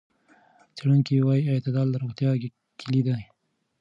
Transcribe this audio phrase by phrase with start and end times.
[0.75, 2.31] څېړونکي وايي اعتدال د روغتیا
[2.81, 3.23] کلید دی.